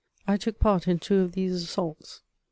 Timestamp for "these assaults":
1.33-2.23